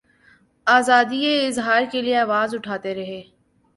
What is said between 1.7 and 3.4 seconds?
کیلئے آواز اٹھاتے رہے۔